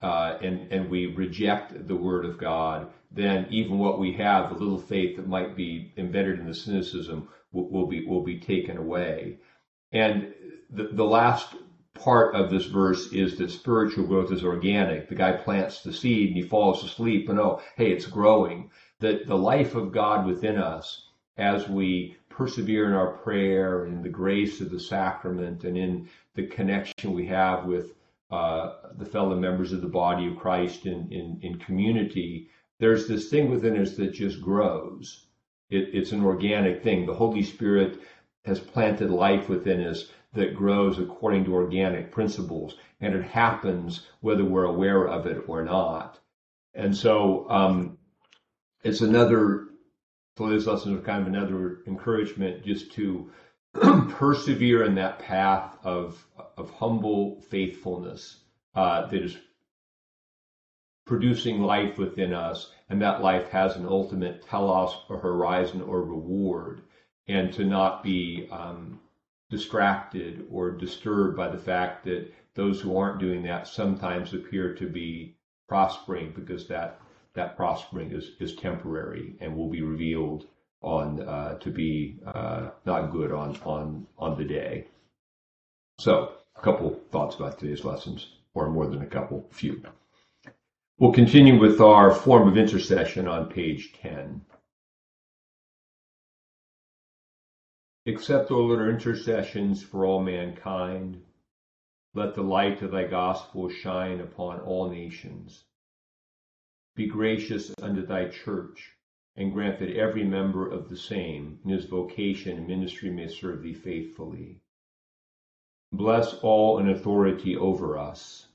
uh, 0.02 0.36
and 0.42 0.70
and 0.72 0.90
we 0.90 1.06
reject 1.06 1.86
the 1.86 1.96
word 1.96 2.24
of 2.24 2.36
God, 2.36 2.88
then 3.12 3.46
even 3.50 3.78
what 3.78 4.00
we 4.00 4.12
have, 4.14 4.48
the 4.48 4.58
little 4.58 4.80
faith 4.80 5.16
that 5.16 5.28
might 5.28 5.54
be 5.56 5.92
embedded 5.96 6.40
in 6.40 6.46
the 6.46 6.54
cynicism, 6.54 7.28
will, 7.52 7.70
will 7.70 7.86
be 7.86 8.04
will 8.04 8.22
be 8.22 8.40
taken 8.40 8.76
away. 8.76 9.38
And 9.92 10.34
the, 10.70 10.88
the 10.92 11.04
last 11.04 11.54
part 11.94 12.34
of 12.34 12.50
this 12.50 12.64
verse 12.64 13.12
is 13.12 13.36
that 13.36 13.50
spiritual 13.50 14.06
growth 14.06 14.32
is 14.32 14.42
organic. 14.42 15.08
The 15.08 15.14
guy 15.14 15.32
plants 15.32 15.82
the 15.82 15.92
seed 15.92 16.28
and 16.28 16.36
he 16.36 16.42
falls 16.42 16.82
asleep, 16.82 17.28
and 17.28 17.38
oh, 17.38 17.62
hey, 17.76 17.92
it's 17.92 18.06
growing. 18.06 18.70
That 18.98 19.28
the 19.28 19.38
life 19.38 19.76
of 19.76 19.92
God 19.92 20.26
within 20.26 20.58
us, 20.58 21.10
as 21.36 21.68
we 21.68 22.16
persevere 22.28 22.86
in 22.88 22.94
our 22.94 23.18
prayer 23.18 23.84
and 23.84 23.98
in 23.98 24.02
the 24.02 24.08
grace 24.08 24.60
of 24.60 24.70
the 24.70 24.80
sacrament 24.80 25.62
and 25.64 25.76
in 25.76 26.08
the 26.34 26.46
connection 26.46 27.12
we 27.12 27.26
have 27.26 27.66
with 27.66 27.92
the 28.32 29.04
fellow 29.04 29.36
members 29.36 29.72
of 29.72 29.80
the 29.82 29.88
body 29.88 30.26
of 30.26 30.38
Christ 30.38 30.86
in, 30.86 31.08
in, 31.12 31.38
in 31.42 31.58
community, 31.58 32.48
there's 32.80 33.06
this 33.06 33.28
thing 33.28 33.50
within 33.50 33.80
us 33.80 33.96
that 33.96 34.12
just 34.12 34.40
grows. 34.40 35.26
It, 35.70 35.90
it's 35.92 36.12
an 36.12 36.24
organic 36.24 36.82
thing. 36.82 37.06
The 37.06 37.14
Holy 37.14 37.42
Spirit 37.42 38.00
has 38.44 38.58
planted 38.58 39.10
life 39.10 39.48
within 39.48 39.82
us 39.86 40.10
that 40.34 40.54
grows 40.54 40.98
according 40.98 41.44
to 41.44 41.54
organic 41.54 42.10
principles, 42.10 42.76
and 43.00 43.14
it 43.14 43.24
happens 43.24 44.06
whether 44.20 44.44
we're 44.44 44.64
aware 44.64 45.06
of 45.06 45.26
it 45.26 45.44
or 45.46 45.62
not. 45.62 46.18
And 46.74 46.96
so 46.96 47.48
um, 47.50 47.98
it's 48.82 49.02
another 49.02 49.68
today's 50.36 50.66
lesson 50.66 50.94
was 50.94 51.04
kind 51.04 51.20
of 51.20 51.28
another 51.28 51.80
encouragement 51.86 52.64
just 52.64 52.92
to 52.92 53.30
persevere 53.74 54.84
in 54.84 54.94
that 54.94 55.18
path 55.18 55.76
of 55.84 56.26
of 56.62 56.70
humble 56.70 57.40
faithfulness 57.50 58.38
uh, 58.74 59.06
that 59.06 59.22
is 59.22 59.36
producing 61.04 61.60
life 61.60 61.98
within 61.98 62.32
us, 62.32 62.72
and 62.88 63.02
that 63.02 63.20
life 63.20 63.48
has 63.48 63.76
an 63.76 63.86
ultimate 63.86 64.46
telos 64.46 64.96
or 65.08 65.18
horizon 65.18 65.82
or 65.82 66.02
reward, 66.02 66.82
and 67.26 67.52
to 67.52 67.64
not 67.64 68.02
be 68.02 68.48
um, 68.52 69.00
distracted 69.50 70.46
or 70.50 70.70
disturbed 70.70 71.36
by 71.36 71.48
the 71.48 71.58
fact 71.58 72.04
that 72.04 72.32
those 72.54 72.80
who 72.80 72.96
aren't 72.96 73.20
doing 73.20 73.42
that 73.42 73.66
sometimes 73.66 74.32
appear 74.32 74.74
to 74.74 74.86
be 74.88 75.36
prospering 75.68 76.32
because 76.34 76.68
that 76.68 77.00
that 77.34 77.56
prospering 77.56 78.12
is, 78.12 78.32
is 78.40 78.54
temporary 78.56 79.34
and 79.40 79.56
will 79.56 79.70
be 79.70 79.82
revealed 79.82 80.46
on 80.82 81.22
uh, 81.22 81.58
to 81.58 81.70
be 81.70 82.18
uh, 82.26 82.68
not 82.84 83.10
good 83.10 83.32
on 83.32 83.56
on 83.64 84.06
on 84.18 84.38
the 84.38 84.44
day. 84.44 84.86
So, 85.98 86.32
a 86.56 86.60
couple 86.60 87.00
thoughts 87.10 87.36
about 87.36 87.58
today's 87.58 87.84
lessons, 87.84 88.28
or 88.54 88.68
more 88.68 88.86
than 88.86 89.02
a 89.02 89.06
couple, 89.06 89.46
few. 89.50 89.82
We'll 90.98 91.12
continue 91.12 91.58
with 91.58 91.80
our 91.80 92.12
form 92.12 92.46
of 92.46 92.56
intercession 92.56 93.26
on 93.26 93.50
page 93.50 93.92
10. 93.94 94.42
Accept, 98.06 98.50
O 98.50 98.58
Lord, 98.58 98.80
our 98.80 98.90
intercessions 98.90 99.82
for 99.82 100.04
all 100.04 100.22
mankind. 100.22 101.22
Let 102.14 102.34
the 102.34 102.42
light 102.42 102.82
of 102.82 102.90
thy 102.90 103.04
gospel 103.04 103.68
shine 103.68 104.20
upon 104.20 104.60
all 104.60 104.90
nations. 104.90 105.64
Be 106.94 107.06
gracious 107.06 107.72
unto 107.80 108.04
thy 108.04 108.28
church, 108.28 108.92
and 109.36 109.52
grant 109.52 109.78
that 109.78 109.96
every 109.96 110.24
member 110.24 110.68
of 110.68 110.88
the 110.88 110.96
same 110.96 111.58
in 111.64 111.70
his 111.70 111.86
vocation 111.86 112.58
and 112.58 112.66
ministry 112.66 113.08
may 113.08 113.28
serve 113.28 113.62
thee 113.62 113.72
faithfully. 113.72 114.60
Bless 115.92 116.34
all 116.40 116.78
in 116.78 116.88
authority 116.88 117.56
over 117.56 117.98
us 117.98 118.48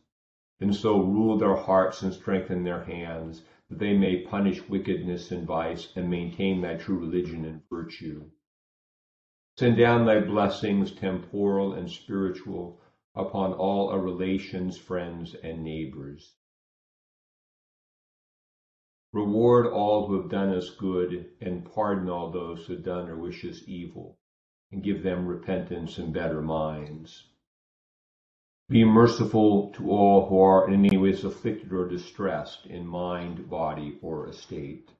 and 0.60 0.76
so 0.76 1.00
rule 1.02 1.38
their 1.38 1.56
hearts 1.56 2.02
and 2.02 2.14
strengthen 2.14 2.64
their 2.64 2.84
hands, 2.84 3.44
that 3.70 3.78
they 3.78 3.96
may 3.96 4.24
punish 4.24 4.68
wickedness 4.68 5.32
and 5.32 5.46
vice, 5.46 5.92
and 5.96 6.10
maintain 6.10 6.62
thy 6.62 6.76
true 6.76 6.98
religion 6.98 7.46
and 7.46 7.62
virtue. 7.70 8.24
Send 9.58 9.78
down 9.78 10.06
thy 10.06 10.20
blessings, 10.20 10.92
temporal 10.92 11.74
and 11.74 11.90
spiritual, 11.90 12.80
upon 13.16 13.54
all 13.54 13.90
our 13.90 14.00
relations, 14.00 14.78
friends, 14.78 15.36
and 15.36 15.64
neighbors. 15.64 16.34
Reward 19.14 19.68
all 19.68 20.08
who 20.08 20.22
have 20.22 20.30
done 20.30 20.54
us 20.54 20.72
good, 20.72 21.34
and 21.40 21.66
pardon 21.66 22.10
all 22.10 22.32
those 22.32 22.66
who 22.66 22.74
have 22.74 22.84
done 22.84 23.10
or 23.10 23.18
wish 23.18 23.46
us 23.46 23.64
evil, 23.68 24.18
and 24.72 24.84
give 24.84 25.04
them 25.04 25.26
repentance 25.26 25.98
and 25.98 26.14
better 26.14 26.42
minds. 26.42 27.26
Be 28.70 28.84
merciful 28.84 29.72
to 29.74 29.90
all 29.92 30.28
who 30.28 30.40
are 30.40 30.68
in 30.68 30.86
any 30.86 30.98
ways 30.98 31.24
afflicted 31.24 31.72
or 31.72 31.88
distressed 31.88 32.66
in 32.66 32.86
mind, 32.86 33.50
body, 33.50 33.98
or 34.02 34.28
estate. 34.28 34.92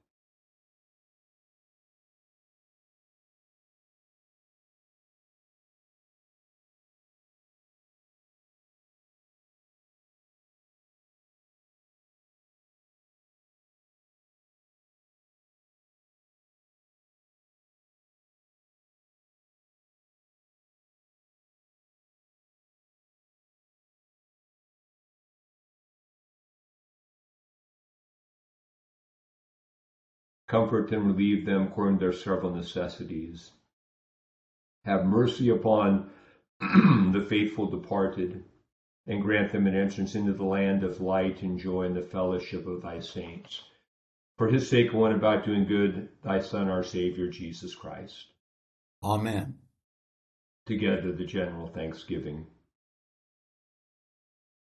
Comfort 30.48 30.90
and 30.92 31.06
relieve 31.06 31.44
them 31.44 31.68
according 31.68 31.98
to 31.98 32.06
their 32.06 32.12
several 32.12 32.54
necessities. 32.54 33.52
Have 34.84 35.04
mercy 35.04 35.50
upon 35.50 36.10
the 36.60 37.26
faithful 37.28 37.70
departed, 37.70 38.44
and 39.06 39.22
grant 39.22 39.52
them 39.52 39.66
an 39.66 39.76
entrance 39.76 40.14
into 40.14 40.32
the 40.32 40.44
land 40.44 40.84
of 40.84 41.00
light 41.00 41.42
and 41.42 41.58
joy 41.58 41.84
in 41.84 41.94
the 41.94 42.02
fellowship 42.02 42.66
of 42.66 42.82
thy 42.82 42.98
saints. 43.00 43.62
For 44.38 44.48
his 44.48 44.68
sake, 44.68 44.92
one 44.92 45.12
about 45.12 45.44
doing 45.44 45.66
good, 45.66 46.08
thy 46.22 46.40
Son, 46.40 46.68
our 46.68 46.84
Savior, 46.84 47.28
Jesus 47.28 47.74
Christ. 47.74 48.26
Amen. 49.02 49.58
Together, 50.66 51.12
the 51.12 51.24
general 51.24 51.66
thanksgiving. 51.66 52.46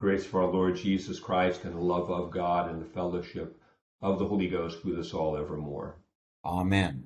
Grace 0.00 0.26
for 0.26 0.42
our 0.42 0.52
Lord 0.52 0.76
Jesus 0.76 1.18
Christ 1.20 1.64
and 1.64 1.74
the 1.74 1.80
love 1.80 2.10
of 2.10 2.30
God 2.30 2.70
and 2.70 2.80
the 2.80 2.86
fellowship 2.86 3.60
of 4.02 4.18
the 4.18 4.26
Holy 4.26 4.48
Ghost 4.48 4.84
with 4.84 4.98
us 4.98 5.14
all 5.14 5.36
evermore. 5.36 5.96
Amen. 6.44 7.04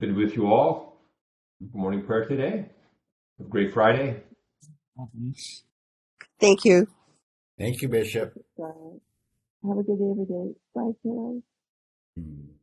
Good 0.00 0.16
with 0.16 0.36
you 0.36 0.46
all. 0.46 1.02
Good 1.60 1.74
morning 1.74 2.02
prayer 2.04 2.24
today. 2.26 2.66
Have 3.38 3.46
a 3.46 3.50
great 3.50 3.72
Friday. 3.74 4.22
Thank 6.40 6.64
you. 6.64 6.88
Thank 7.58 7.82
you, 7.82 7.88
Bishop. 7.88 8.34
Have 9.66 9.78
a 9.78 9.82
good 9.82 9.98
day 9.98 10.10
every 10.10 10.26
day. 10.26 10.54
Bye, 10.74 10.92
kiddos. 11.04 11.42
Hmm. 12.18 12.61